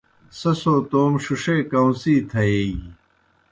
سہ 0.39 0.51
سو 0.61 0.73
توموْ 0.89 1.19
ݜِݜے 1.23 1.55
کاؤݩڅی 1.69 2.15
تھیَیگیْ۔ 2.29 2.89